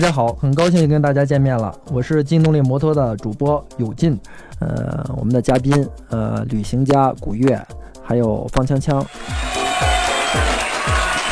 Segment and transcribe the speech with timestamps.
[0.00, 4.18] 大家好，很高兴跟大家见面了，我是劲动力摩托的主播有劲，
[4.58, 7.60] 呃，我们的嘉宾呃，旅行家古月，
[8.02, 9.04] 还有方锵锵。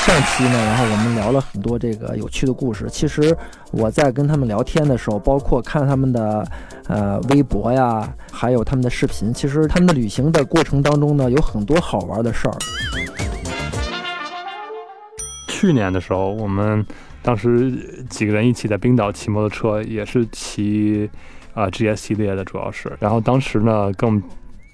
[0.04, 2.86] 上期呢，然后我们聊了很多这个有趣的故事。
[2.91, 3.35] 其实
[3.71, 6.46] 我在跟他们聊天的时候，包括看他们的
[6.89, 12.55] 呃微博呀，还有他们的视频，其实他们的旅行的过程当中呢，有很多好玩的事儿。
[15.46, 16.85] 去年的时候，我们
[17.29, 17.71] 当时
[18.09, 21.07] 几个人一起在冰岛骑摩托车，也是骑
[21.53, 22.91] 啊 GS 系列的，主要是。
[22.99, 24.23] 然后当时呢，跟我们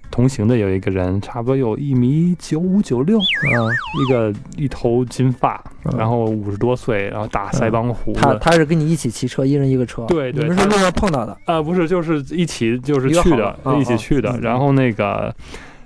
[0.09, 3.59] 同行的有一个人，差不多有一米九五九六，啊，
[4.01, 5.93] 一个一头金发，嗯。
[5.99, 8.21] 然后五十多岁，然后大腮帮胡子。
[8.21, 14.39] 他他是跟你一起骑车，一人一个车，对你们是路上碰到的，啊，不是，就是一起就是去的一起去的。
[14.41, 15.35] 然后那个，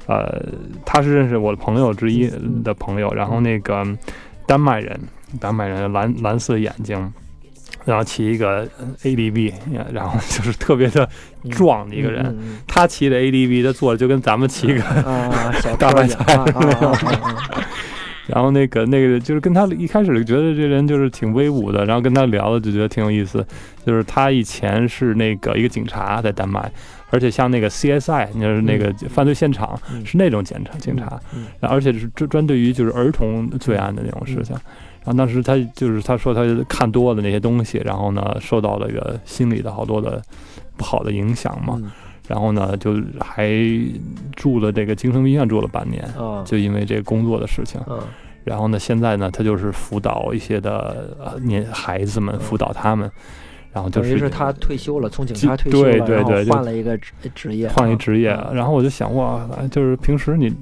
[0.06, 0.38] 呃，
[0.84, 2.62] 他是认识我的朋友之一嗯。
[2.62, 3.82] 的朋友，然后那个
[4.46, 5.00] 丹麦人，
[5.40, 7.12] 丹麦人蓝蓝色眼睛。
[7.84, 8.68] 然后骑一个
[9.04, 9.54] A D B，
[9.92, 11.08] 然后就是特别的
[11.50, 12.22] 壮的一个人。
[12.26, 14.82] 嗯嗯他骑着 A D B，他坐着就跟咱们骑一个，
[15.78, 16.44] 大白菜
[18.26, 23.46] 然后那个那个就是跟他一开始觉得这人就是挺威武的，然后跟他聊的就觉得挺有意思。
[23.86, 26.70] 就是他以前是那个一个警察在丹麦，
[27.10, 30.04] 而且像那个 CSI，就是那个犯罪现场、嗯。
[30.04, 31.20] 是那种检察警察，
[31.60, 34.54] 而且是专专对于就是儿童罪案的那种事情。
[35.04, 40.22] 然后当时他就是他说他看多了那些东西，然后呢受到了一个心理的好多的
[40.76, 41.90] 不好的影响嘛，嗯。
[42.26, 43.50] 然后呢就还
[44.36, 47.80] 住了这个精神病院住了半年，啊就因为这个工作的事情。
[47.82, 48.04] 啊
[48.44, 53.10] 然后呢，现在呢，他就是辅导一些的呃年孩子们，辅导他们，
[53.72, 58.50] 然后就是等于是他退休了，从警察退休了，对对对换了一个职职业，换一职业啊。
[58.52, 60.52] 然后我就想，哇，就是平时你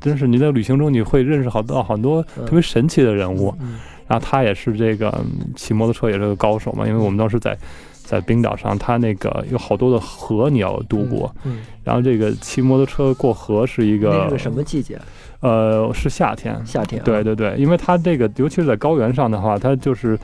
[0.00, 3.54] 真是你在旅行中你会认识好多好多嗯特别神奇的人物。
[3.60, 3.78] 嗯
[4.10, 7.56] 然后他也是这个嗯骑摩托车也是个高手嘛，因为我们当时在
[7.94, 15.00] 在冰岛上，他那个有好多的河你要渡过，嗯，然后这个骑摩托车过河是一个那是个什么季节？
[15.42, 17.04] 呃是夏天，夏天啊。
[17.04, 20.18] 对对对，因为它这个，尤其是在高原上的话，它就是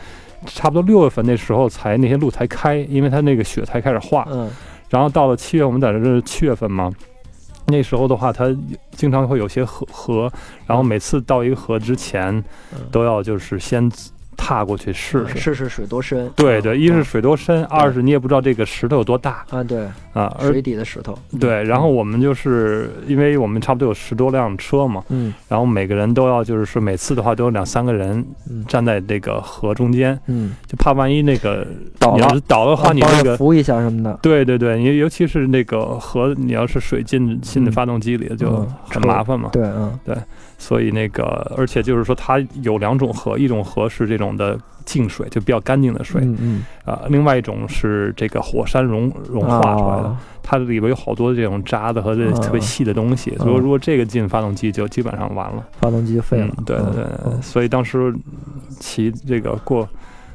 [0.45, 4.27] 差不多六月份那时候才那些路才开，因为它那个雪才开始化。
[4.31, 4.51] 嗯。
[4.89, 6.93] 然后到了七月，我们在这是七月份嘛，
[7.67, 8.57] 那时候的话，它
[8.93, 10.33] 经常会有些河河，
[10.67, 12.33] 然后每次到一个河之前，
[12.73, 13.91] 嗯，都要就是先
[14.37, 15.39] 踏过去试试。
[15.39, 16.27] 试试水多深？
[16.27, 20.37] 啊对对，一是啊水多深，二是你也不知道这个石头有多大啊，对，啊。
[20.41, 21.17] 水底的石头。
[21.33, 31.67] 嗯对，然后我们就是因为我们差不多有十多辆车嘛，嗯然后每个人都要就是说每次的话都有两三个人嗯站在这个河中间，嗯，就怕万一那个
[31.99, 39.51] 倒了你要是倒的话，啊你那个扶一下什么的，对对对，你尤其是那个河，你要是水进进的嗯发动机里，就嗯很麻烦嘛。
[39.53, 40.17] 对，嗯对
[40.59, 55.67] 所以那个，而且就是说，它有两种河，一种河是这种的净水，就比较干净的水，嗯嗯，啊、另外一种是这个火山融融化出来的，啊它里边有好多这种渣子和这啊特别细的东西，所以啊如果这个进发动机，就基本上完了。
[55.81, 56.65] 发动机就废了嗯。
[56.65, 58.15] 对对对，嗯所以当时
[58.79, 59.87] 骑这个过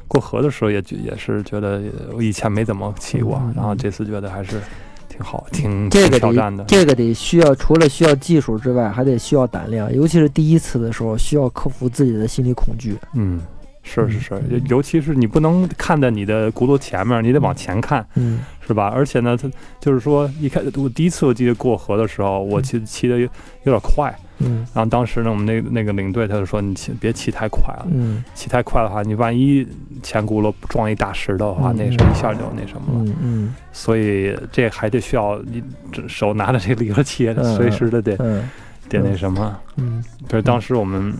[0.06, 1.82] 过河的时候也觉也是觉得
[2.14, 4.60] 我以前没怎么骑过，然后这次觉得还是
[5.08, 6.62] 挺好，挺这个挑战的。
[6.64, 12.98] 这个得需要除了需要技术之外，还得需要胆量，尤其是第一次的时候，需要克服自己的心理恐惧。
[13.14, 13.40] 嗯，
[13.82, 18.40] 是是是，嗯尤其是你不能看在你的轱辘前面，你得往前看，嗯。
[18.64, 18.92] 是吧？
[18.94, 19.50] 而且呢，它
[19.80, 23.28] 就是说一开我第一次我记得过河的时候，我骑骑的有
[23.64, 24.64] 有点快，嗯。
[24.72, 27.86] 然后当时呢，我们那那个领队他就说你骑别骑太快了。
[27.90, 28.22] 嗯。
[28.34, 29.66] 骑太快的话，你万一
[30.00, 31.76] 前轱辘撞一大石头的话，嗯。
[31.76, 33.04] 那时候一下就那什么了。
[33.04, 33.54] 嗯嗯。
[33.72, 35.60] 所以这还得需要你
[35.90, 38.48] 这手拿着这离合器，嗯随时的得嗯。
[38.88, 39.58] 得那什么。
[39.76, 40.02] 嗯。
[40.28, 41.12] 对，当时我们，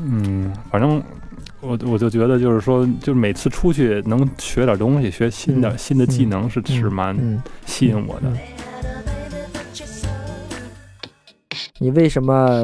[0.00, 1.02] 嗯，反正
[1.66, 8.28] 我我就觉得就是说，就是每次出去能学点东西，学新的嗯新的技能是是嗯蛮嗯，吸引我的。
[8.30, 8.38] 嗯
[11.78, 12.62] 你为什么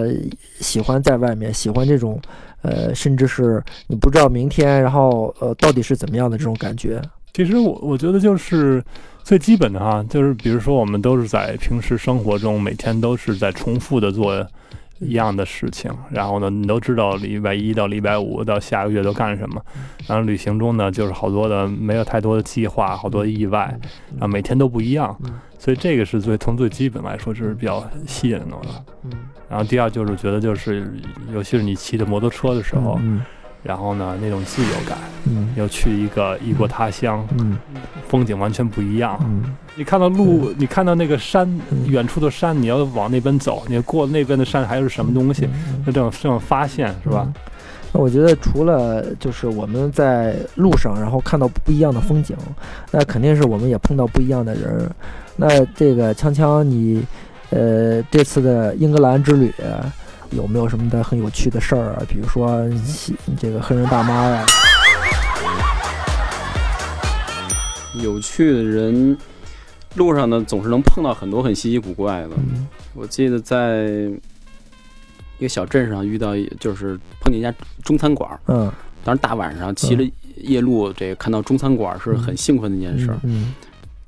[0.61, 1.53] 喜欢在外面？
[1.53, 2.19] 喜欢这种，
[2.63, 6.99] 呃，甚至是你不知道明天，然后呃，到底是怎么样的这种感觉？
[7.35, 8.83] 其实我我觉得就是
[9.23, 14.35] 最基本的哈，就是比如说我们都是在平时生活中每天都是在重复的做
[15.03, 19.61] 一样的事情，然后呢，你都知道礼拜一到礼拜五到下个月都干什么，
[20.07, 23.79] 然后旅行中呢，就是好多的没有太多的计划，好多意外，
[24.13, 25.17] 然后每天都不一样。
[25.25, 28.85] 嗯，所以这个是最从最基本来说是比较吸引我的。
[29.05, 29.11] 嗯。
[29.49, 30.91] 然后第二就是觉得就是，
[31.33, 33.21] 尤其是你骑着摩托车的时候，嗯
[33.63, 37.57] 然后呢那种自由感，嗯又去一个异国他乡，嗯
[38.09, 39.19] 风景完全不一样。
[39.23, 45.47] 嗯你看到路，你看到那个山，嗯远处的山，你要往那边走，你过那边的山还是什么东西？
[45.47, 47.27] 嗯就这种这种发现是吧？？
[47.95, 52.37] 那我觉得除了就是我们在路上，然后看到不一样的风景，
[52.91, 54.91] 那肯定是我们也碰到不一样的人。
[55.37, 57.03] 那这个锵锵，你
[57.51, 59.53] 呃这次的英格兰之旅
[60.35, 62.03] 有没有什么的很有趣的事儿啊？
[62.09, 62.63] 比如说
[63.39, 64.45] 这个黑人大妈呀？
[68.03, 69.17] 有趣的人，
[69.97, 72.31] 路上呢总是能碰到很多很稀奇古怪的。
[72.95, 73.85] 我记得在
[75.39, 78.41] 一个小镇上遇到，就是碰见一家中餐馆。
[78.47, 78.73] 嗯，
[79.05, 83.15] 当时大晚上骑着夜路，这个看到中餐馆是很兴奋的一件事。
[83.25, 83.53] 嗯，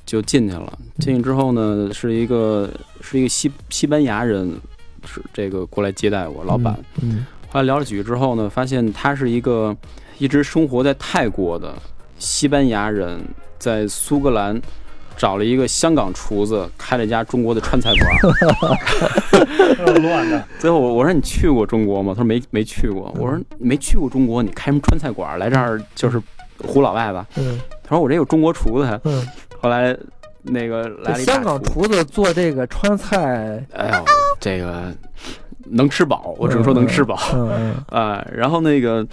[0.06, 0.79] 就进去了。
[1.00, 2.70] 进去之后呢，是一个
[3.03, 4.59] 是一个西西班牙人，
[5.06, 6.79] 是这个过来接待我，老板。
[7.03, 9.77] 嗯，后来聊了几句之后呢，发现他是一个
[10.19, 11.75] 一直生活在泰国的
[12.19, 13.21] 西班牙人。
[13.56, 14.61] 在苏格兰
[15.17, 18.21] 找了一个香港厨子，开了一家中国的川菜馆。
[20.03, 20.45] 乱的。
[20.59, 22.12] 最后我我说你去过中国吗？
[22.15, 23.11] 他说没没去过。
[23.19, 25.39] 我说没去过中国，你开什么川菜馆？
[25.39, 26.21] 来这儿就是
[26.61, 27.27] 唬老外吧。
[27.37, 27.59] 嗯。
[27.83, 29.01] 他说我这有中国厨子。
[29.05, 29.27] 嗯。
[29.62, 29.97] 后来
[30.43, 34.05] 那个来了香港厨子做这个川菜，哎呦，
[34.44, 34.93] 这个
[35.70, 37.19] 能吃饱，我只能说能吃饱。
[37.32, 37.75] 嗯嗯。
[37.88, 39.06] 啊，然后那个。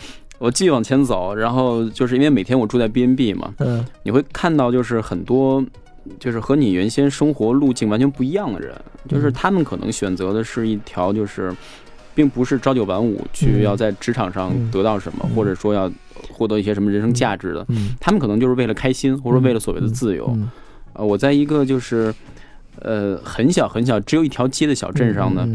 [0.44, 5.64] 我继续往前走，然后就是因为每天我住在 B N B 嘛，嗯，你会看到就是很多，
[6.18, 8.74] 就是和你原先生活路径完全不一样的人，
[9.08, 11.56] 就是他们可能选择的是一条就是，
[12.16, 15.88] 并不是朝九晚五去要在职场上得到什么，或者说要
[16.32, 17.64] 获得一些什么人生价值的，
[18.00, 20.36] 他们可能就是为了开心，或者为了所谓的自由。
[20.94, 22.12] 呃，我在一个就是
[22.80, 25.48] 呃很小很小，只有一条街的小镇上呢。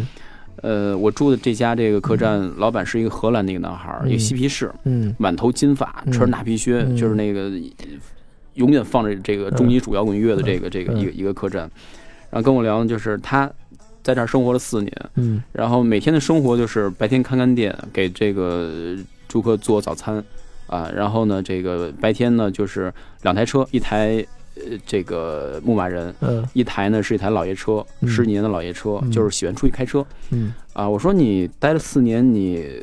[0.62, 7.52] 呃，我住的这家这个客栈，老板是一个荷兰的一个男孩，一个嬉皮士，嗯，满头金发，穿着大皮靴，就是那个
[8.54, 11.70] 永远放着这个重金属摇滚乐的这个这个一个一个客栈，
[12.30, 13.48] 然后跟我聊，就是他
[14.02, 18.96] 在这儿生活了四年，嗯，然后每天的生活就是白天看看店，给这个
[19.28, 20.24] 住客做早餐，
[20.68, 22.90] 啊，然后呢，这个白天呢就是
[23.22, 24.26] 两台车，一台。
[24.56, 32.82] 呃，这个牧马人，嗯，一台呢是一台老爷车，十几年的老爷车，就是喜欢出去开车，嗯，啊，我说你待了四年，你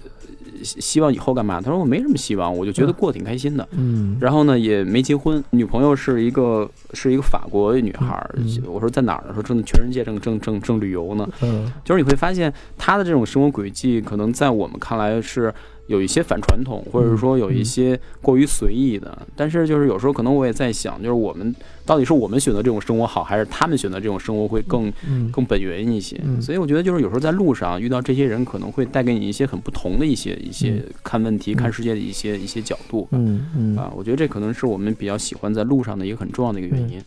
[0.63, 1.59] 希望以后干嘛？
[1.59, 8.29] 他说我没什么希望，我就觉得过得挺开心的，嗯，然后呢也没结婚，女朋友是一个是一个法国女孩，
[8.67, 9.33] 我说在哪儿呢？
[9.33, 15.51] 说正全世界正正正正旅游呢，嗯，就是你会发现他的这种生活轨迹，可能在我们看来是。
[15.87, 21.53] 有一些反传统，或者是说有一些过于随意的，但是就是有时候可能我也在想，就是我们
[21.85, 24.91] 到底是我们选择这种生活好，还是他们选择这种生活会更
[25.31, 26.19] 更本源一些？
[26.41, 33.07] 所以我觉得就是有时候在路上遇到这些人，可能会带给你一些很不同的一些一些看问题、看世界的一些一些角度。
[33.11, 37.01] 嗯嗯啊，我觉得这可能是我们比较喜欢在路上的一个很重要的一个原因。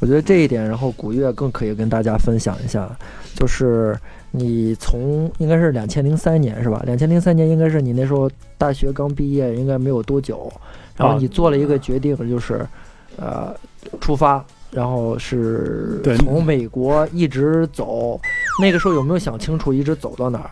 [0.00, 2.90] 我觉得这一点，然后古月更可以跟大家分享一下，
[3.34, 3.94] 就是。
[4.34, 6.82] 你从应该是两千零三年是吧？
[6.84, 10.50] 两千零三年应该是你那时候大学刚毕业，应该没有多久。
[10.96, 12.66] 然后你做了一个决定，就是，
[13.16, 13.54] 呃，
[14.00, 18.20] 出发，然后是从美国一直走。
[18.60, 20.50] 那个时候有没有想清楚一直走到哪儿？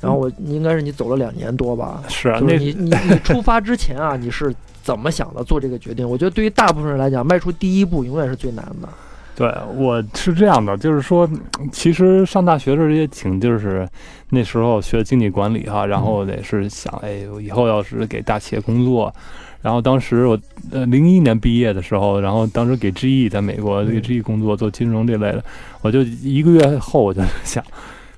[0.00, 2.02] 然后我应该是你走了两年多吧？
[2.08, 6.08] 是啊，你你你 出发之前啊，你是怎么想的做这个决定？
[6.08, 8.88] 我觉得对于大部分人来讲，迈出第一步永远是最难的。
[9.36, 11.28] 对，我是这样的，就是说，
[11.70, 13.86] 其实上大学的时候也挺，就是
[14.30, 19.14] 那时候学经济管理哈，然后也是想，哎，以后要是给大企业工作，
[19.60, 20.38] 然后当时我
[20.72, 25.44] 呃零一年毕业的时候，然后当时给 GE 在美国给 GE 工作做金融这类的，
[25.82, 27.62] 我就一个月后我就想。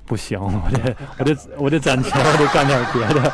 [0.09, 3.31] 不行，我得我得我得攒钱，我得干点别的，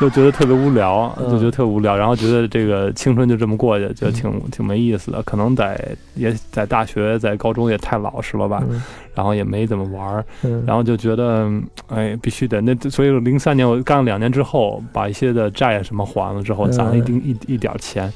[0.00, 5.22] 就觉得特别无聊，就觉得特无聊，然后觉得这个青春就这么过去，觉得挺挺没意思的。
[5.24, 5.78] 可能在
[6.14, 8.64] 也在大学，在高中也太老实了吧，
[9.14, 10.24] 然后也没怎么玩，
[10.66, 11.50] 然后就觉得
[11.88, 12.74] 哎，必须得那。
[12.88, 18.10] 所以零三年我干了两年之后，把一些的债什么还了之后，攒了一丁一一点钱，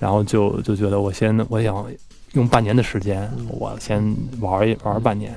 [0.00, 1.84] 然后就就觉得我先我想
[2.32, 4.02] 用半年的时间，我先
[4.40, 5.36] 玩一玩半年。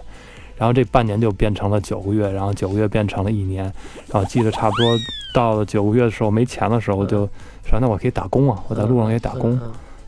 [0.57, 3.63] 然后这半年就变成了九个月，然后九个月变成了一年，
[4.12, 4.97] 然后记得差不多
[5.33, 7.27] 到了九个月的时候没钱的时候，就
[7.65, 9.59] 说那我可以打工啊，我在路上可以打工。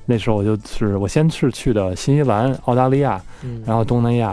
[0.05, 3.21] 那时候我就是我先是去的新西兰、澳大利亚，
[3.65, 4.27] 然后东南亚，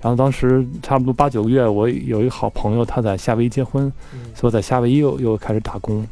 [0.00, 3.92] 然后当时差不多八九个月，我有一个好朋友他在夏威夷结婚，
[4.34, 6.06] 所以我在夏威夷又又开始打工。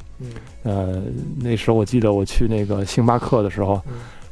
[0.65, 1.03] 呃，
[1.41, 3.81] 那时候我记得我去那个星巴克的时候，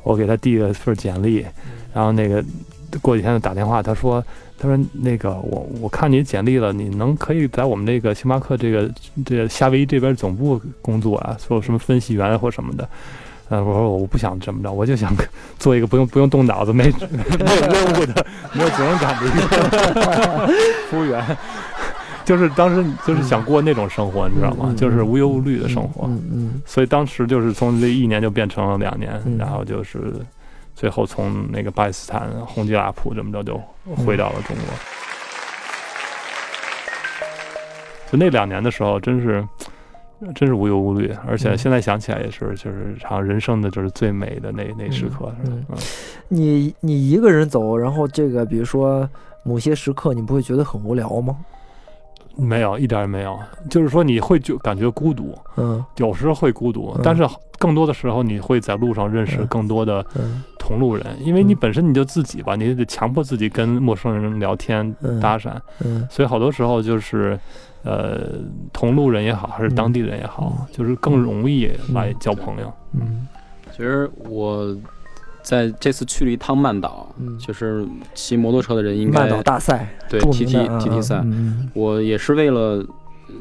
[0.03, 1.47] 我给他递了份简历，
[1.95, 2.45] 然后那个
[3.01, 4.25] 过几天就打电话，他说。
[4.57, 8.89] 他说：“那个，我我看你简历了，你能可以在我们这个星巴克这个
[9.27, 12.89] 这夏威夷这边总部工作啊，做什么分析员或什么的。”
[13.51, 15.13] 呃，我说我不想这么着，我就想
[15.59, 20.53] 做一个不用不用动脑子、没没有任务的、没有责任感的一个
[20.89, 21.37] 服务员。
[22.25, 24.67] 就是当时就是想过那种生活，你知道吗？
[24.69, 26.07] 嗯就是无忧无虑的生活。
[26.07, 30.15] 嗯嗯所以当时就是从这一年就变成了两年，嗯然后就是
[30.75, 33.61] 最后从那个巴基斯坦洪吉拉普这么着就
[34.05, 34.65] 回到了中国。
[38.11, 39.47] 就那两年的时候，真是
[40.35, 45.35] 真是无忧无虑，而且嗯现在想起来也是，就是好像人生的就是最美的那那时刻。
[45.45, 45.77] 嗯嗯
[46.29, 49.09] 你你一个人走，然后这个比如说
[49.43, 51.37] 某些时刻，你不会觉得很无聊吗？
[52.37, 53.39] 没有一点也没有，
[53.71, 55.85] 就是说你会就感觉孤独，嗯。
[55.97, 57.01] 有时候会孤独，嗯。
[57.03, 57.27] 但是
[57.59, 59.47] 更多的时候你会在路上认识嗯。
[59.47, 60.43] 更多的嗯。
[60.59, 65.21] 同路人，因为你嗯本身你就自己吧，你得强迫自己跟陌生人聊天嗯。
[65.21, 65.53] 搭讪，
[65.85, 66.07] 嗯。
[66.11, 67.39] 所以好多时候就是，
[67.83, 68.21] 呃，
[68.73, 72.73] 同路人也好，还是当地人也好，就是更容易来交朋友。
[72.93, 73.29] 嗯。
[73.71, 74.75] 其实我
[75.45, 77.39] 在这次去了一趟曼岛，嗯。
[77.39, 82.85] 就是骑摩托车的人应该曼岛大赛，对著 T 名 T T T 赛，嗯我也是为了，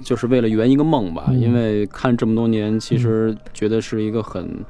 [0.03, 1.23] 就是为了圆一个梦吧。
[1.29, 1.39] 嗯。
[1.39, 4.63] 因为看这么多年，其实觉得是一个很、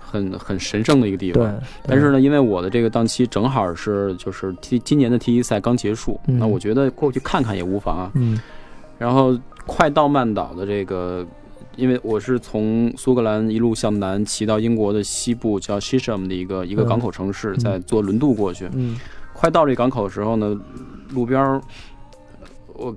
[0.00, 1.54] 很很神圣的一个地对方。，
[1.86, 6.38] 但是呢，因为我的这个档期正好是就是 T 今年的 T 一赛刚结束，嗯。
[6.38, 8.10] 那我觉得过去看看也无妨啊。
[8.14, 8.40] 嗯。
[8.98, 11.26] 然后快到曼岛的这个，
[11.76, 18.68] 因为我是从苏格兰一路向南骑到英国的西部叫 Shisham 的一个一个嗯港口城市，在坐轮渡过去。
[18.74, 18.98] 嗯
[19.32, 20.56] 快到这港口的时候呢，
[21.10, 21.60] 路边儿
[22.74, 22.94] 我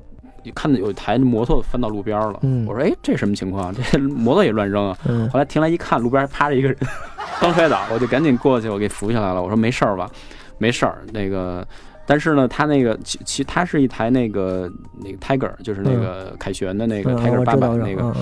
[0.53, 2.39] 看到有一台摩托翻到路边儿了。
[2.43, 3.73] 嗯我说：“哎，这什么情况？
[3.73, 6.77] 这摩托也乱扔啊！”嗯后来停来一看，路边趴着一个人，
[7.41, 9.41] 刚摔倒，我就赶紧过去，我给扶起来了。
[9.41, 10.09] 我说：“没事儿吧？
[10.57, 11.65] 没事儿。”那个，
[12.05, 18.13] 但是呢，它那个其其它是一台那个那个 Tiger，就是那个凯旋的那个嗯 Tiger 八百那个，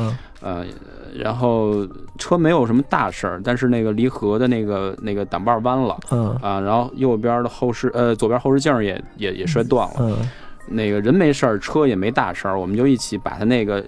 [0.42, 0.66] 呃，
[1.16, 1.88] 然后
[2.18, 5.98] 车没有什么大事儿，但是那个离合的那个那个挡把弯了。
[6.12, 6.30] 嗯。
[6.42, 10.18] 啊，然后右边的后视呃左边后视镜也也也摔断了，嗯
[10.68, 13.84] 那个人没事儿，车也没大事儿，我们就一起把他那个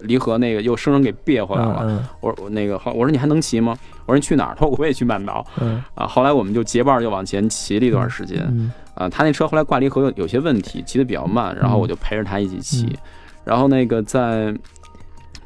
[0.00, 1.78] 离合那个又生生给别回来了。
[1.82, 3.76] 嗯我我那个后我说你还能骑吗？
[4.06, 4.54] 我说你去哪儿？
[4.54, 6.06] 他说我也去曼岛嗯啊。
[6.06, 9.08] 后来我们就结伴儿就往前骑了一段时间嗯啊。
[9.08, 12.96] 他那车后来挂离合有有些问题，骑得比较慢，然后我就陪着他一起骑，嗯
[13.44, 14.54] 然后那个在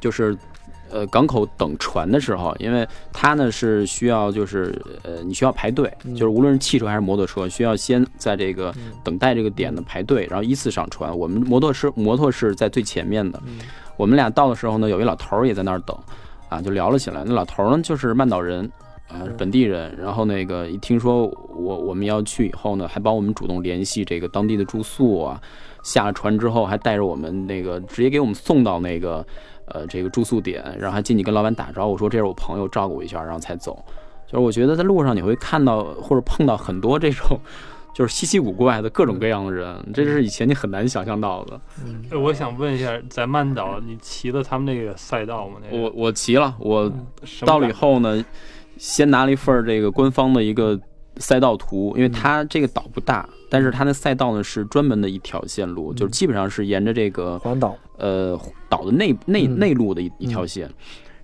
[0.01, 0.37] 就是。
[0.93, 11.17] 呃，港口等船的时候，因为它呢是需要，就是呃，你需要排队，嗯就是无论是汽车还是摩托车，需要先在这个嗯等待这个点的排队，然后依次上船。
[11.19, 13.61] 我们摩托车摩托是在最前面的，嗯
[13.97, 15.97] 我们俩到的时候呢，有一老头儿也在那儿等，
[16.49, 17.23] 啊，就聊了起来。
[17.25, 18.65] 那老头儿呢就是曼岛人，
[19.09, 19.97] 啊，嗯本地人。
[19.99, 25.41] 然后那个一听说我我们要去以后呢，还帮我们主动联系这个当地的住宿啊。
[25.83, 29.27] 下了船之后，还带着我们那个直接给我们送到那个
[29.73, 33.85] 呃这个住宿点，然后还进去跟老板打招呼说这是我朋友，照顾一下，然后才走。
[34.27, 37.39] 就是我觉得在路上你会看到或者碰到很多这种。
[37.95, 41.61] 就是稀奇古怪的各种各样的人，这是以前你很难想象到的。
[42.19, 45.57] 我想问一下，在曼岛你骑了他们那个赛道吗？
[45.63, 46.91] 那个我我骑了，我
[47.45, 48.25] 到了以后呢，
[48.79, 50.81] 先拿了一份这个官方的一个
[51.19, 55.97] 赛道图，因为它这个岛不大，但是它的赛道呢是专门的一条线路，嗯。
[55.97, 57.77] 就是基本上是沿着这个环岛。
[57.99, 58.41] 呃
[58.71, 59.59] 岛的内内嗯。
[59.59, 60.71] 内陆的一一条线。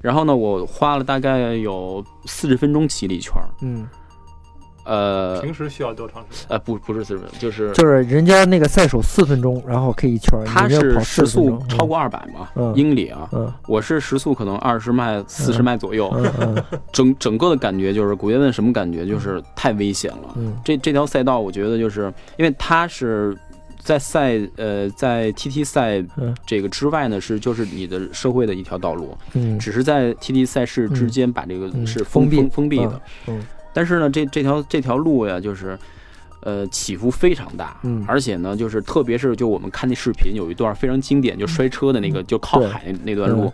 [0.03, 3.89] 然后呢，我花了大概有四十分钟骑了一圈儿，嗯
[4.89, 6.47] 呃平时需要多长时间？
[6.49, 12.73] 呃不不是四十分钟，就是就是人家那个赛手四分钟，然后可以一圈儿，它人家跑是时40分钟速超过二百嘛，嗯。
[12.75, 13.53] 英里啊，嗯。
[13.67, 16.65] 我是时速可能二十迈、四十迈左右，嗯嗯。
[16.93, 19.07] 整整个的感觉就是古月问什么感觉？
[19.07, 20.35] 就是太危险了。
[20.37, 20.57] 嗯。
[20.65, 23.37] 这这条赛道，我觉得就是因为它是
[23.79, 26.35] 在赛呃在 TT 赛嗯。
[26.47, 29.59] 这个之外呢，是就是你的社会的一条道路，嗯。
[29.59, 31.87] 只是在 TT 赛事之间把这个嗯。
[31.87, 33.01] 是封封闭封封闭的。
[33.27, 33.47] 嗯
[33.79, 35.79] 但是呢，这这条这条路呀，就是。
[36.41, 43.53] 呃，起伏非常大，嗯而且呢，就是特别是就我们看那视频，有一段非常经典，就摔车的那个，就靠海那那段路，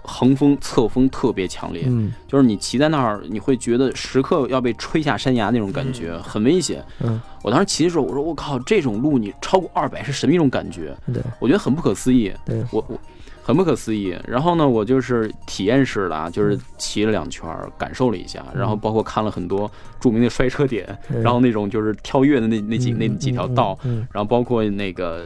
[0.00, 6.82] 横风侧风特别强烈，嗯就是你骑在那儿，你会觉得时刻要被吹下山崖那种感觉，很危险。
[7.00, 10.96] 嗯我当时骑的时候，我说我靠，这种路你超过二百是什么一种感觉？
[11.12, 12.32] 对我觉得很不可思议。
[12.44, 12.98] 对我我
[13.42, 14.16] 很不可思议。
[14.26, 25.24] 然后呢，我就是体验式的啊，就是骑了两圈儿，感受了一下，然后包括看了很多著名的摔车点，嗯然后那种就是跳跃的那那几嗯那几条道，嗯然后包括那个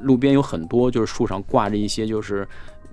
[0.00, 2.46] 路边有很多就是树上挂着一些就是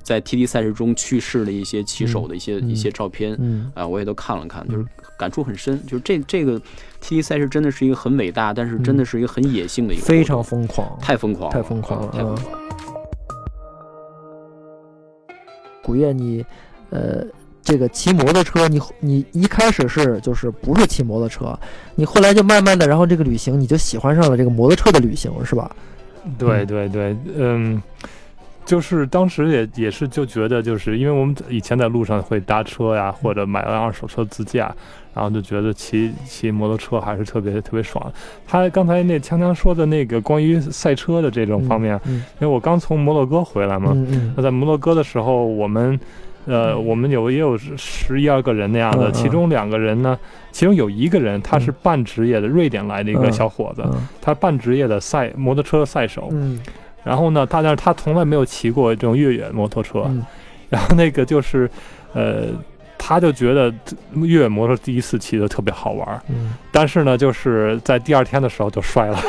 [0.03, 3.35] 在 TT 赛事中去世的一些骑手的一些、嗯一些照片。
[3.39, 4.85] 嗯啊，我也都看了看，就是
[5.17, 5.79] 感触很深。
[5.85, 6.57] 就是这这个
[6.99, 10.97] T T 赛事真的是一个很伟大，但是真的是一个很野性的一个非常疯狂。
[10.99, 12.59] 太疯狂，太疯狂了啊太疯狂了。
[15.83, 16.45] 古月，你
[16.89, 17.23] 呃，
[17.61, 21.57] 这个骑摩托车，你你一开始是就是不是骑摩托车，
[21.95, 25.75] 你后来就慢慢的，然后这个旅行你就喜欢上了这个摩托车的旅行，是吧？
[26.37, 27.81] 对对对，嗯，
[28.71, 34.73] 就是当时也也是就觉得，就是因为我们以前在路上会搭车呀，或者买了二手车自驾，
[35.13, 38.01] 然后就觉得骑骑摩托车还是特别特别爽。
[38.47, 43.91] 他刚才那锵锵说的那个关于赛车的这种方面，因为我刚从摩洛哥回来嘛，
[44.37, 45.99] 那在摩洛哥的时候，我们
[46.45, 50.17] 呃我们有也有十一二个人那样的，其中两个人呢，
[50.53, 53.83] 其中有一个人他是半职业的瑞典来的一个小伙子，
[54.21, 56.29] 他半职业的赛摩托车赛手。
[57.03, 60.09] 然后呢，他但是他从来没有骑过这种越野摩托车，
[60.69, 61.69] 然后那个就是，
[62.13, 62.47] 呃，
[62.97, 63.73] 他就觉得
[64.13, 69.19] 越野摩托第一次骑的特别好玩，嗯，但是呢，就是在第二天的时候就摔了，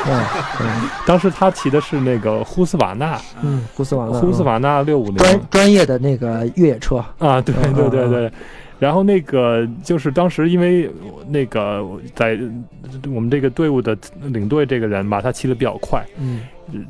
[0.61, 7.03] 嗯， 当时他骑的是那个呼斯瓦纳，嗯，呼斯瓦纳，呼斯瓦纳六五零，专专业的那个越野车。
[7.17, 8.31] 啊，对对对对。
[8.83, 10.89] 然后那个就是当时因为
[11.29, 11.81] 那个
[12.13, 12.37] 在
[13.15, 16.41] 我们这个队伍的领队这个人吧，他骑的比较快，嗯，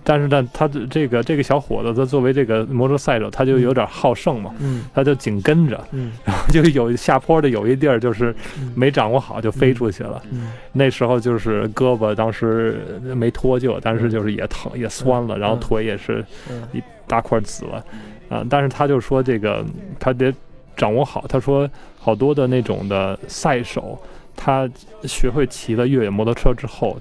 [0.03, 8.35] 但是呢，他的这个这个小伙子，他作为这个摩托赛手，他就有点好胜嘛，嗯，他就紧跟着，嗯，然后就有下坡的有一地儿就是
[8.73, 12.75] 没掌握好就飞出去了，嗯，那时候就是胳膊当时
[13.15, 16.25] 没脱臼，但是就是也疼也酸了，然后腿也是
[16.71, 17.85] 一大块紫了，
[18.29, 19.63] 啊，但是他就说这个
[20.00, 20.33] 他得。
[20.75, 23.97] 掌握好，他说好多的那种的赛手，
[24.35, 24.69] 他
[25.03, 26.97] 学会骑了越野摩托车之后，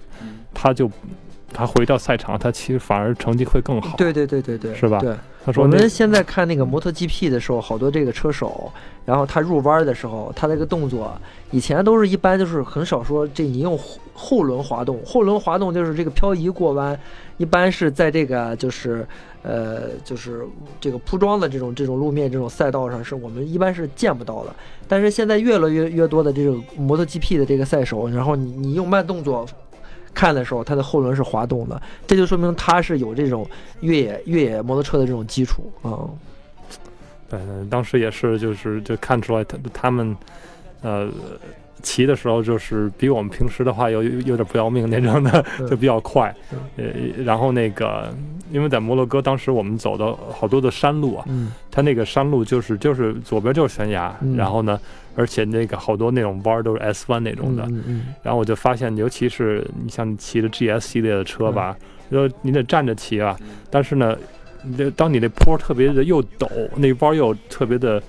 [0.52, 0.90] 他就
[1.52, 3.96] 他回到赛场，他其实反而成绩会更好。
[3.96, 4.98] 对对对对对，是吧？
[4.98, 5.14] 对。
[5.44, 8.70] 他说我们现在看那个摩托 GP 的时候，好多这个车手，
[9.04, 11.12] 然后他入弯的时候，他那个动作，
[11.50, 13.78] 以前都是一般就是很少说这你用
[14.14, 16.98] 后轮滑动，后轮滑动就是这个漂移过弯，
[17.38, 19.06] 一般是在这个就是。
[19.44, 20.46] 呃，就是
[20.80, 24.54] 这个铺装的这种这种路面这种赛道上，是我们一般是见不到的。
[24.86, 29.44] 但是现在越来越越多的这种摩托 GP 的这个赛手，然后你你用慢动作
[30.14, 33.48] 看的时候，它的后轮是滑动的，这就说明它是有这种
[33.80, 36.08] 越野越野摩托车的这种基础啊。
[37.30, 40.16] 嗯，当时也是就是就看出来他他们
[40.82, 41.10] 呃。
[41.82, 46.34] 骑的时候就是比我们平时的话有有点不要命那种的，就比较快。
[46.76, 46.84] 呃，
[47.24, 48.14] 然后那个，
[48.50, 51.26] 因为在摩洛哥，当时我们走的好多的山路啊，
[51.70, 54.78] 它那个山路就是就是左边就是悬崖，然后呢，
[55.16, 57.68] 而且那个好多那种弯都是 S 弯那种的。
[58.22, 61.76] 然后我就发现，尤其是你像骑的 GS 系列的车吧，
[62.10, 63.36] 就你得站着骑啊。
[63.70, 64.16] 但是呢，
[64.62, 68.00] 你当你那坡特别的又陡，那弯又特别的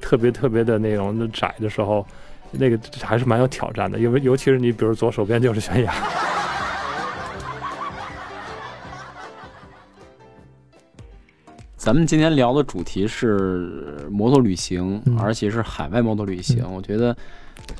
[0.00, 2.06] 特别特别的那种窄的时候。
[2.58, 5.94] 那个还是蛮有挑战的，因为尤其是你，比如左手边就是悬崖。
[11.76, 16.64] 咱们今天聊的主题是摩托旅行，而且是海外摩托旅行。
[16.72, 17.16] 我觉得，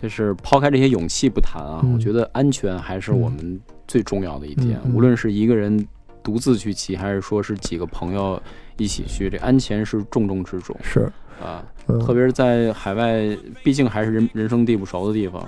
[0.00, 4.78] 就是抛开这些勇气不谈啊，我觉得安全还是我们最重要的一点。
[4.94, 5.84] 无论是一个人
[6.22, 8.40] 独自去骑，还是说是几个朋友
[8.76, 10.76] 一起去，这安全是重中之重。
[10.84, 11.10] 是
[11.42, 11.64] 啊。
[12.04, 13.24] 特别是在海外，
[13.62, 15.40] 毕竟还是人人生地不熟的地方，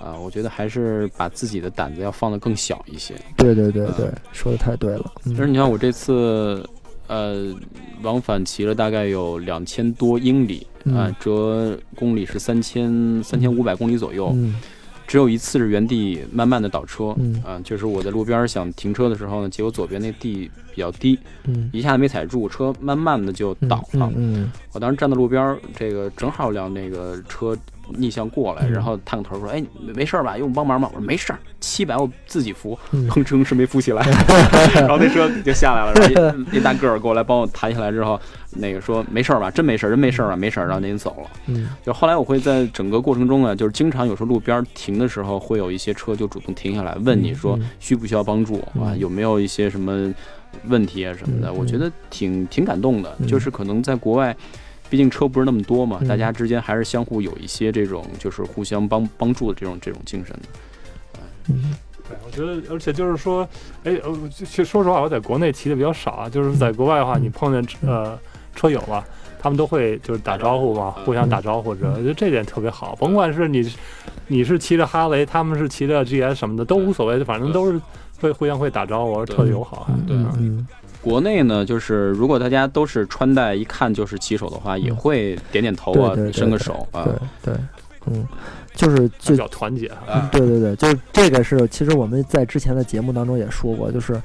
[0.00, 3.16] 啊，我觉得还是把自己的胆子要放得更小一些。
[3.36, 5.12] 对对对对，说的太对了。
[5.24, 6.64] 其实你看我这次，
[7.08, 7.52] 呃，
[8.00, 10.64] 往返骑了大概有两千多英里，
[10.94, 14.32] 啊，折公里是三千三千五百公里左右。
[15.12, 24.10] 只有一次是原地慢慢的倒车，啊，就是我在路边想停车的时候呢，结果左边那地比较低，嗯一下子没踩住，车慢慢的就倒了。
[24.16, 27.54] 嗯我当时站在路边，这个正好辆那个车。
[27.96, 29.62] 逆向过来，然后探个头说：“哎，
[29.94, 30.36] 没事吧？
[30.36, 32.78] 用我帮忙吗？”我说：“没事儿，七百我自己扶。”
[33.10, 34.02] 吭哧是没扶起来，
[34.74, 35.92] 然后那车就下来了。
[36.14, 38.20] 然后一大个儿过来帮我抬起来之后，
[38.56, 39.50] 那个说：“没事儿吧？
[39.50, 40.36] 真没事儿，人没事儿吧？
[40.36, 41.30] 没事儿。”然后那人走了。
[41.46, 48.94] 嗯，就后来我会在整个过程中呢，就是经常有时候路边停的时候，会有一些车就主动停下来问你说需不需要帮助啊？
[48.98, 50.12] 有没有一些什么
[50.64, 51.52] 问题啊什么的？
[51.52, 54.36] 我觉得挺挺感动的，就是可能在国外。
[54.92, 60.42] 毕竟车不是那么多嘛，大家之间还是相互有一些这种就是互相帮帮助的这种这种精神的。
[61.48, 61.74] 嗯，
[62.06, 63.48] 对，我觉得，而且就是说，
[63.84, 63.98] 哎，
[64.30, 66.28] 其实说实话，我在国内骑的比较少啊。
[66.28, 68.18] 就是在国外的话，你碰见呃
[68.54, 69.02] 车友啊，
[69.40, 72.94] 他们都会就是打招呼嘛，互相打招呼着，我觉得这点特别好。
[72.96, 73.74] 甭管是你
[74.26, 77.80] 你是骑着哈雷，他们是骑着 GS 什么的，都无所谓，反正都是
[78.20, 79.88] 会互相会打招呼，特友好。
[80.06, 80.66] 对，嗯。
[81.02, 87.04] 国内呢，就是如果大家都是穿戴一看就是骑手的话，也会点点头啊，伸个手啊。
[87.42, 87.54] 对对，
[88.06, 88.26] 嗯，
[88.74, 90.28] 就是就比较团结啊。
[90.30, 94.20] 对对对，就是这个是，其实我们在之前的节目当中也说过，就是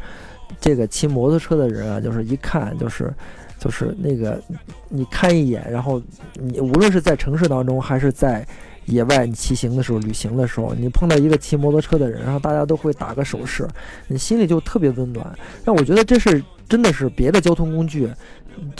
[0.61, 3.13] 这个骑摩托车的人啊，就是一看就是
[3.59, 4.39] 就是那个
[4.87, 6.01] 你看一眼，然后
[6.33, 8.47] 你无论是在城市当中还是在。
[8.87, 13.67] 野外你骑行的时候，旅行的时候，你碰到一个骑摩托车的人，然后大家都会打个手势，
[14.07, 15.37] 你心里就特别温暖。
[15.65, 18.09] 那我觉得这是真的是别的交通工具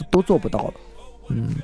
[0.09, 0.73] 都做不到的。
[1.29, 1.55] 嗯，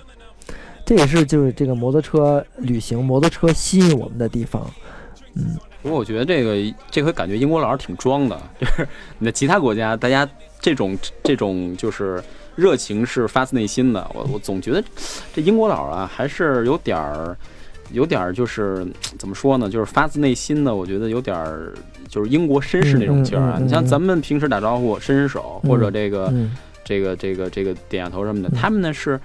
[0.86, 4.70] 这也是就是这个摩托车旅行、摩托车吸引我们的地方。
[5.36, 10.28] 嗯，不过我觉得这个这回感觉英国佬挺装的， 就是你在其他国家，大家
[10.60, 12.24] 这种这种就是
[12.56, 14.06] 热情是发自内心的。
[14.14, 14.84] 我我总觉得
[15.34, 17.36] 这英国佬啊，还是有点儿
[17.94, 18.86] 有点儿就是
[19.18, 20.76] 怎么说呢，就是发自内心的。
[20.76, 21.74] 我觉得有点儿
[22.10, 23.60] 就是英国绅士那种劲儿啊。
[23.62, 26.34] 你像咱们平时打招呼伸伸手，或者这个
[26.84, 29.18] 这个这个这个点下头什么的，他们呢是。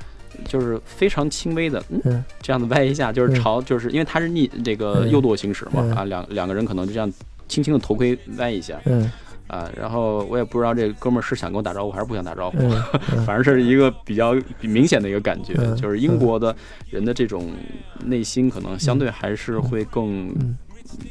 [0.45, 7.13] 就是非常轻微的，嗯，这样子歪一下，就是朝，就是因为他是逆这个右舵行驶嘛，啊，两两个人可能就这样
[7.49, 9.11] 轻轻的头盔歪一下，嗯，
[9.49, 12.59] 啊，然后我也不知道这哥们儿是想跟我打招呼还是不想打招呼，
[13.27, 16.55] 反正是一个比较明显的一个感觉，就是英国的
[16.91, 17.51] 人的这种
[18.05, 20.33] 内心可能相对还是会更。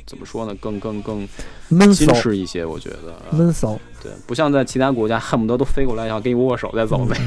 [0.07, 0.55] 怎么说呢？
[0.59, 1.27] 更更更
[1.69, 3.79] 矜持一些，我觉得闷骚。
[4.01, 7.17] 对，不像在其他国家，恨不得都飞过来，要跟你握握手再走呗。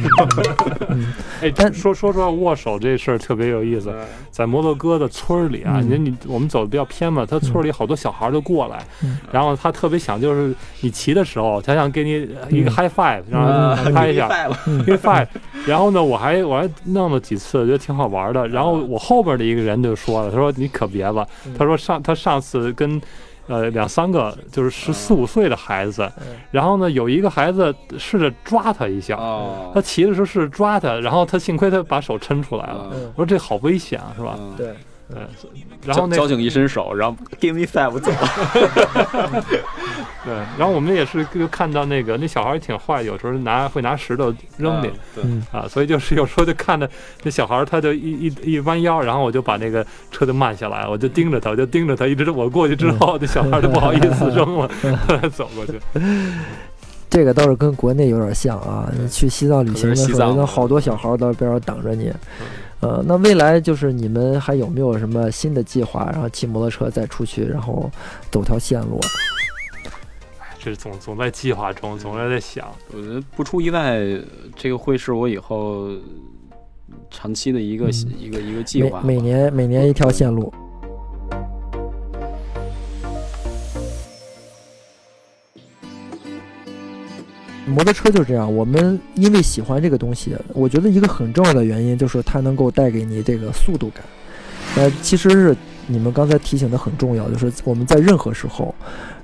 [1.42, 3.92] 哎，但说说实话握手这事儿特别有意思。
[4.30, 8.82] 在摩洛哥的村里啊，你你我们走的比较偏嘛，他村里好多小孩都过来，
[9.32, 15.26] 然后他特别想就是你骑的时候，他想给你一个 high five，然后拍一下 high five。
[15.66, 18.46] 然后呢，我还我还弄了几次，觉得挺好玩的。
[18.48, 21.26] 然后我后边的一个人就说了，他说你可别了，
[21.58, 23.00] 他说上他上次跟。
[23.50, 26.10] 呃，两三个就是十四五岁的孩子，
[26.52, 29.16] 然后呢，有一个孩子试着抓他一下，
[29.74, 32.92] 他骑的时候是抓他，然后他幸亏他把手抻出来了。
[33.16, 34.38] 我说这好危险啊，是吧？
[34.56, 34.72] 对。
[35.12, 35.22] 对，
[35.84, 39.44] 然后交警一伸手，然后 give me five 走了。
[40.22, 44.90] 对，然后我们也是就看到那个那小孩也挺坏，有时候拿会拿石头扔你，
[45.50, 46.88] 啊，所以就是有时候就看着
[47.22, 54.70] 那小孩，他就一一一弯腰，然后我就把那个车就慢下来，我就盯着他，我就盯着他，一直我过去之后，那小孩就不好意思扔了，
[55.34, 55.80] 走过去。
[57.08, 62.12] 这个倒是跟国内有点像啊，你去西藏旅行的时候，好多小孩在边上等着你。
[62.80, 66.08] 呃，那未来就是你们还有没有什么新的计划？
[66.12, 67.90] 然后骑摩托车再出去，然后
[68.30, 68.98] 走条线路。
[70.58, 72.68] 这总总在计划中，总是在想。
[72.92, 73.98] 我觉得不出意外，
[74.56, 75.88] 这个会是我以后
[77.10, 79.00] 长期的一个一个一个计划。
[79.02, 80.52] 每年每年一条线路。
[87.70, 94.04] 摩托车就是这样，我们因为喜欢这个东西，我觉得一个很重要的原因就是它能够带给你这个速度感。
[94.76, 95.56] 呃，其实是
[95.86, 98.74] 你们刚才提醒的很重要，就是我们在任何时候，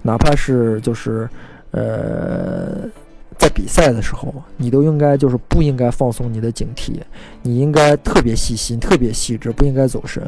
[0.02, 1.28] 哪怕是就是
[1.72, 2.88] 呃。
[3.38, 6.92] 在比赛的时候，你都应该就是不应该放松你的警惕，
[7.42, 10.22] 你应该特别细心、特别细致，不应该走神。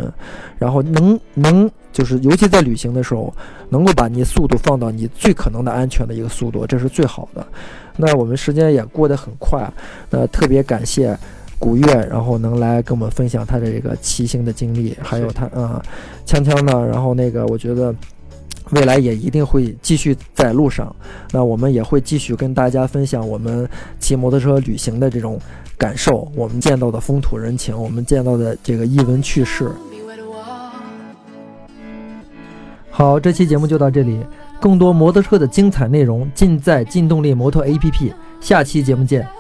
[0.58, 3.32] 然后能能就是尤其在旅行的时候，
[3.70, 7.46] 能够把你速度放到你最可能的安全的一个速度，这是最好的。
[7.96, 9.68] 那我们时间也过得很快，
[10.10, 11.18] 那特别感谢
[11.58, 15.82] 古月，然后能来跟我们分享他的这个骑行的经历，还有他啊，
[16.26, 17.94] 锵锵呢，然后那个我觉得。
[18.70, 20.94] 未来也一定会继续在路上，
[21.30, 25.40] 那我们也会继续跟大家分享我们骑摩托车旅行的这种
[25.76, 29.70] 感受，我们见到的风土人情，我们见到的这个异闻趣事。
[32.90, 34.18] 好，这期节目就到这里，
[34.60, 39.37] 更多摩托车的精彩内容尽在劲动力摩托 APP，下期节目见。